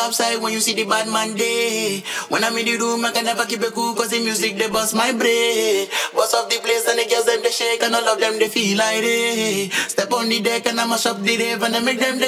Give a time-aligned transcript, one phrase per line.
[0.00, 2.02] when you see the bad man day.
[2.28, 4.68] When I'm in the room, I can never keep it cool cause the music they
[4.68, 5.88] bust my brain.
[6.14, 8.48] Bust off the place and the girls them they shake and all of them they
[8.48, 9.72] feel like it.
[9.72, 12.18] Step on the deck and I mash up the rave and I make them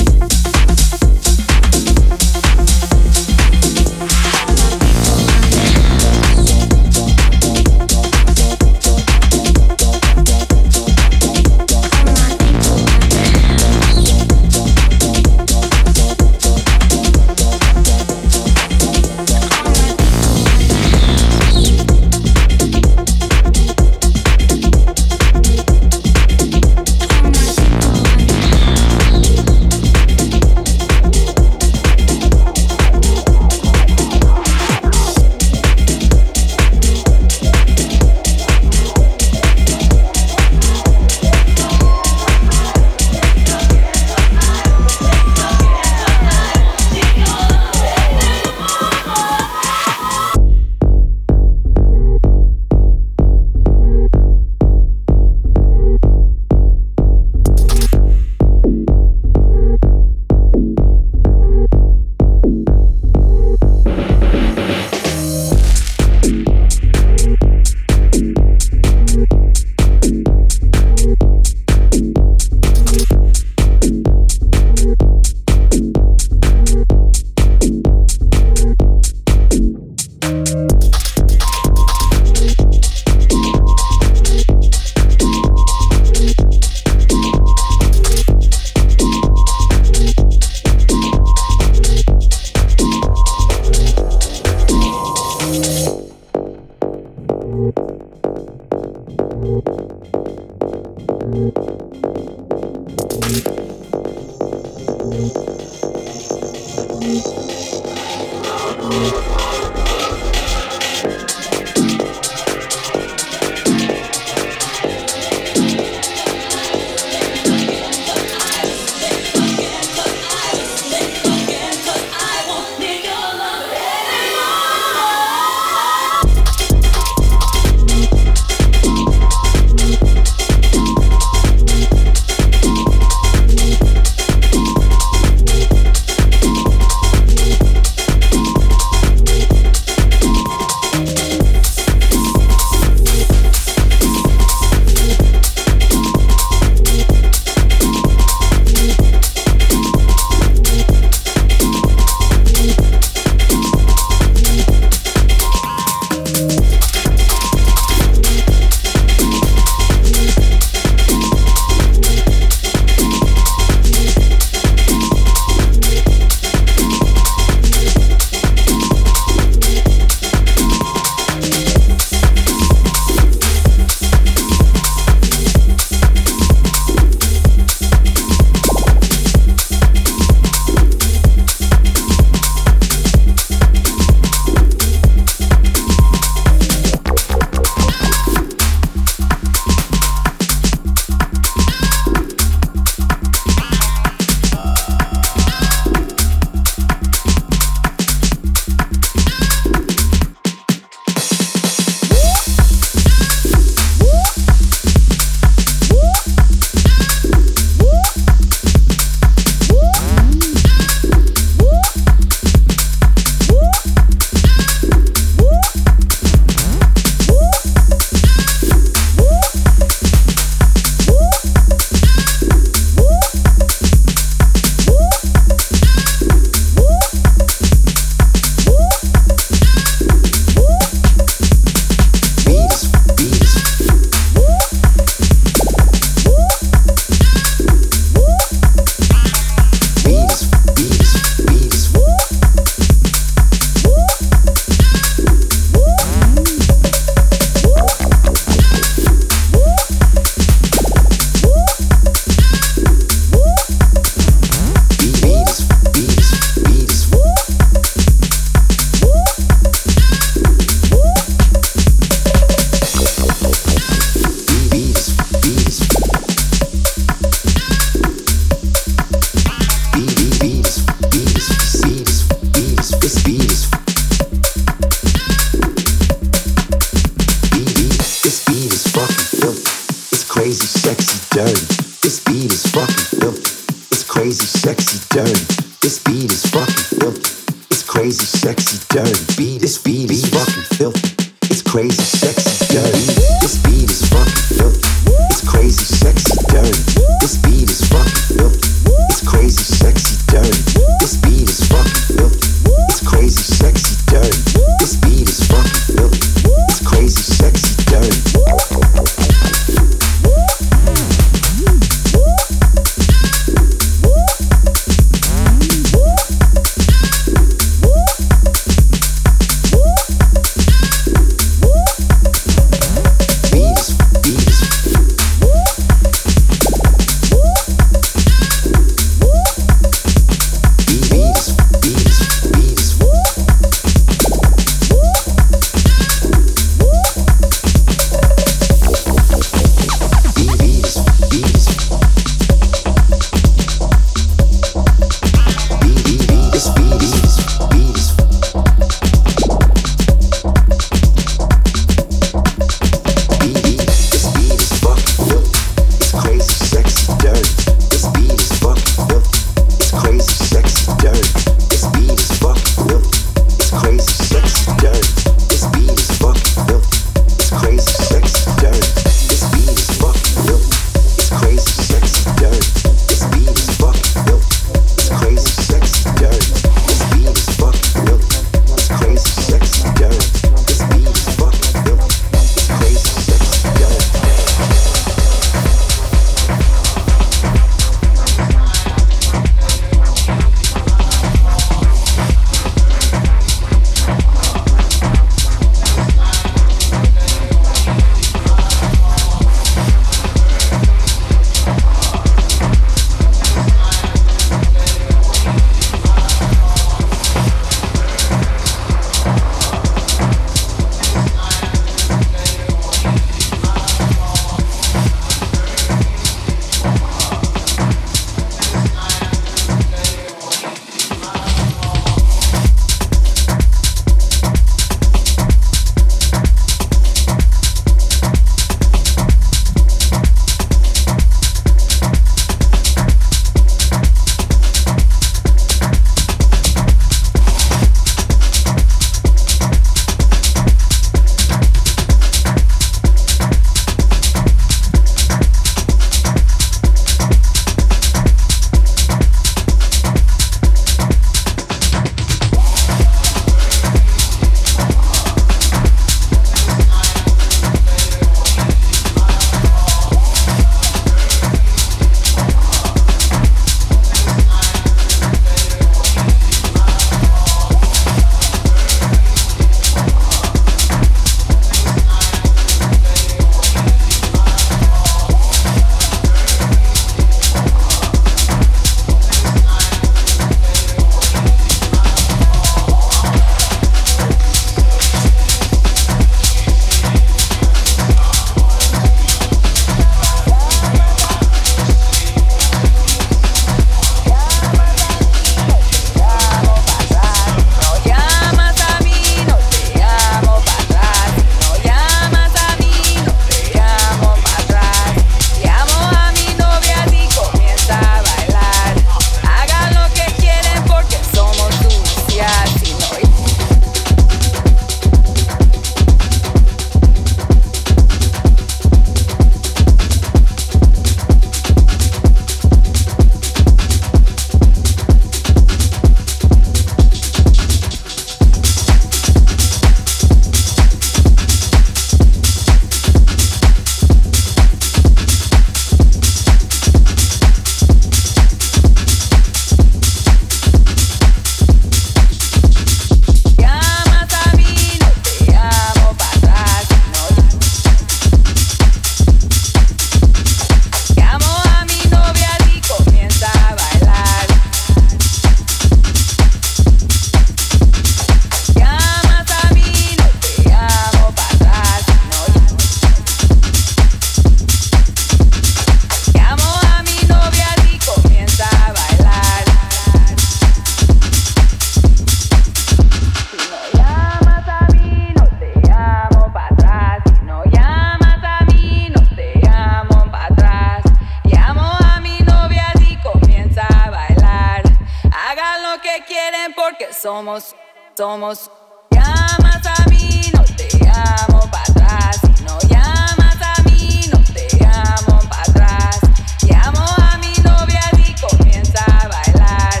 [587.46, 587.76] somos,
[588.16, 588.70] somos.
[589.10, 592.40] Llamas a mí, no te llamo para atrás.
[592.64, 596.20] No llamas a mí, no te llamo para atrás.
[596.62, 600.00] Llamo a mi novia y comienza a bailar.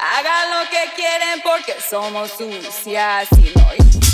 [0.00, 4.05] Hagan lo que quieren porque somos sucias y no.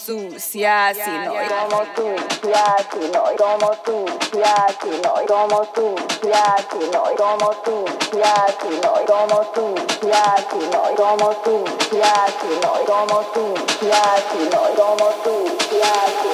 [0.00, 7.04] Sucias y no somos sucias y no somos sucias y no somos sucias y no
[7.16, 14.44] somos sucias y no somos sucias y no somos sucias y no somos sucias y
[14.54, 16.33] no somos sucias y no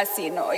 [0.00, 0.50] así, ¿no?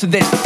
[0.00, 0.39] To this.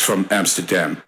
[0.00, 1.02] From Amsterdam.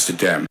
[0.00, 0.49] Amsterdam.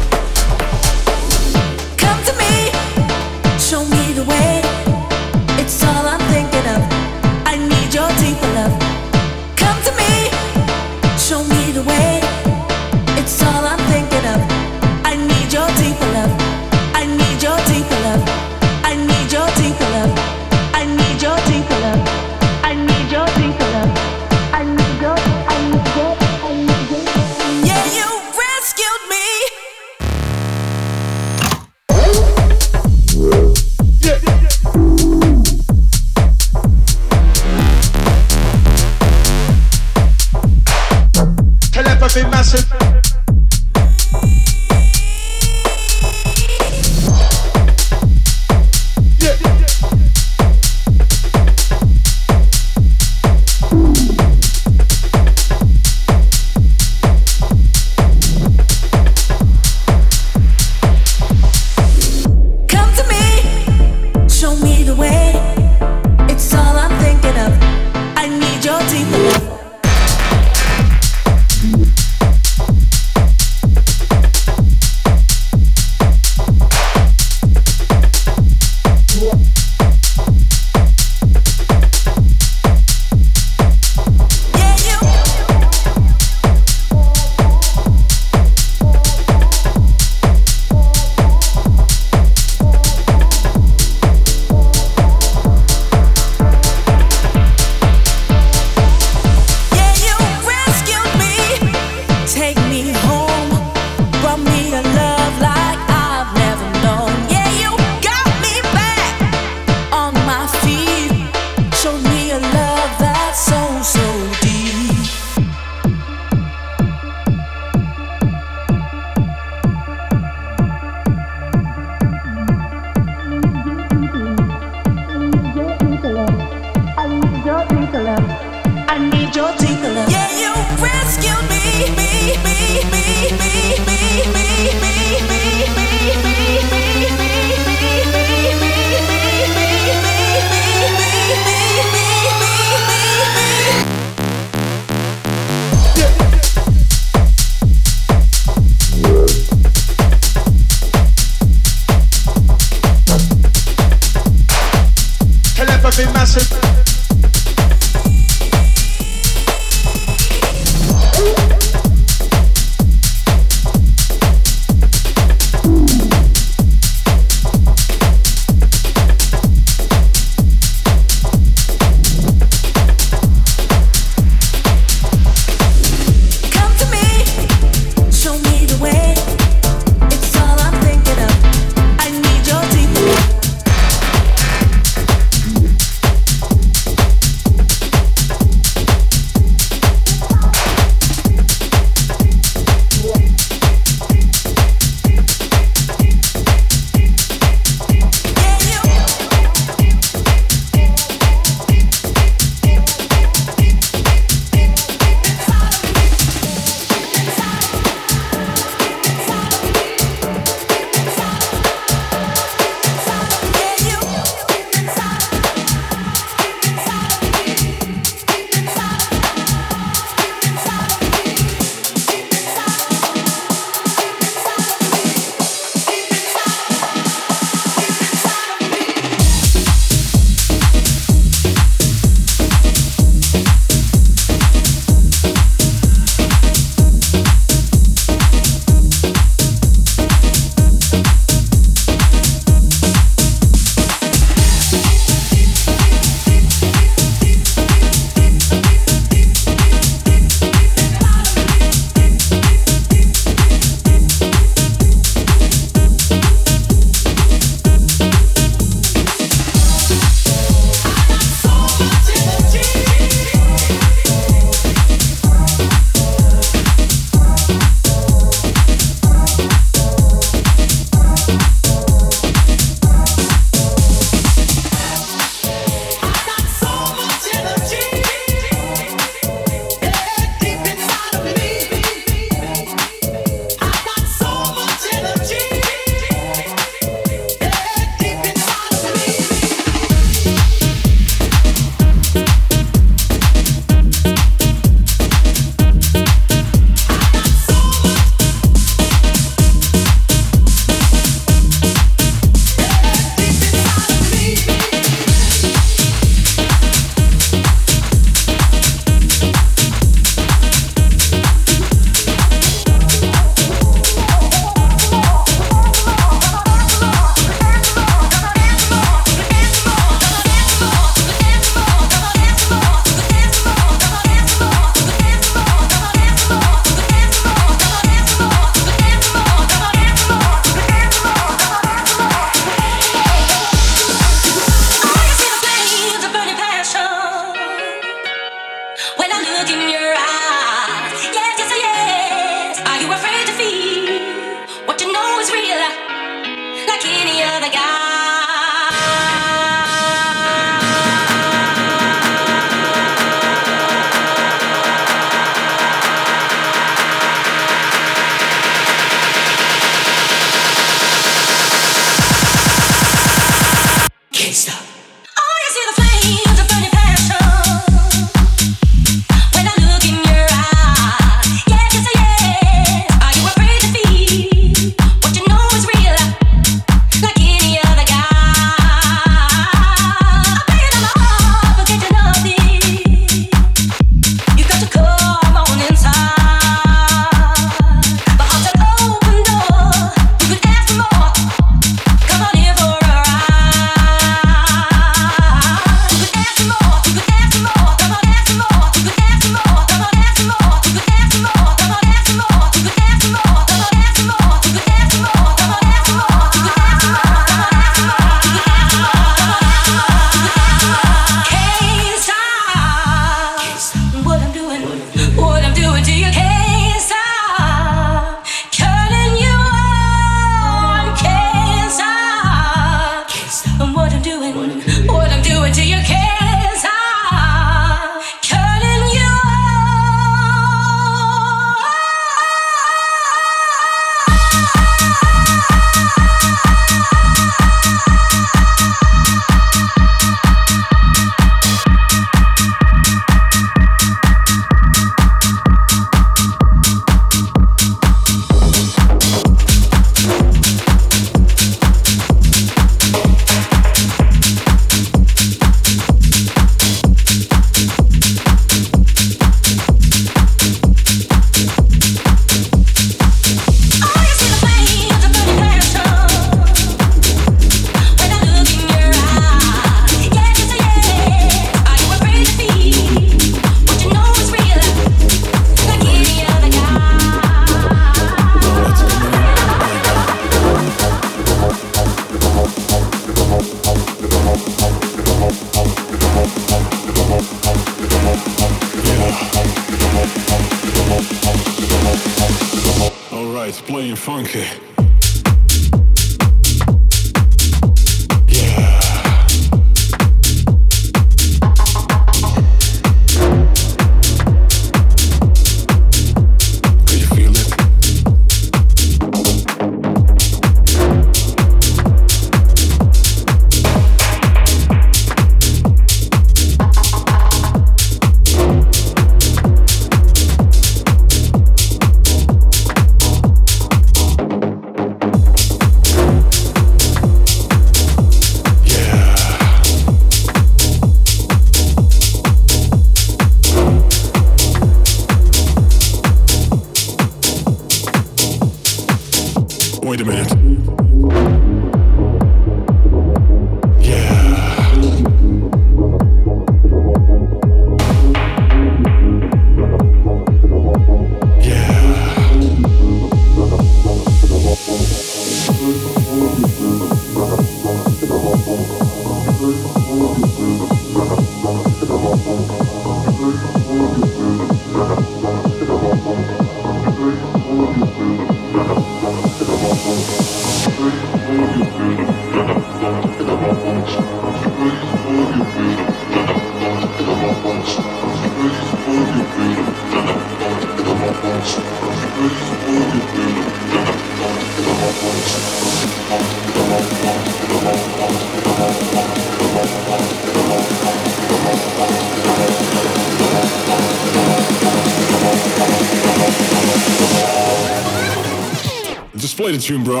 [599.44, 600.00] Play the tune, bro.